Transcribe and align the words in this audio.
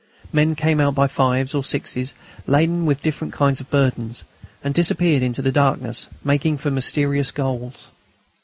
Men 0.33 0.55
came 0.55 0.81
out 0.81 0.95
by 0.95 1.05
fives 1.05 1.53
or 1.53 1.63
sixes, 1.63 2.15
laden 2.47 2.87
with 2.87 3.03
different 3.03 3.33
kinds 3.35 3.59
of 3.59 3.69
burdens, 3.69 4.23
and 4.63 4.73
disappeared 4.73 5.21
into 5.21 5.43
the 5.43 5.51
darkness, 5.51 6.07
making 6.23 6.57
for 6.57 6.71
mysterious 6.71 7.29
goals. 7.29 7.89